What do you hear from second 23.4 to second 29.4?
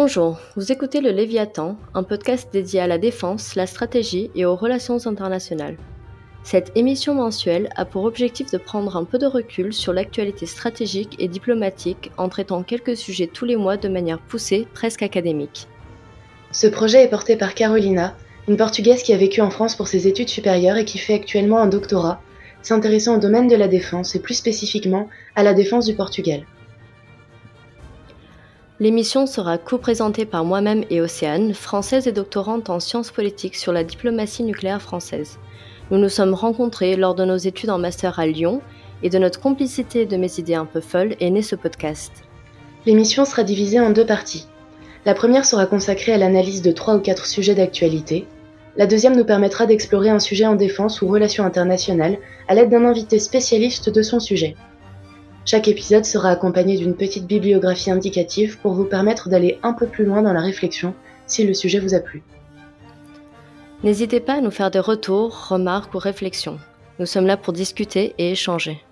de la défense et plus spécifiquement à la défense du Portugal. L'émission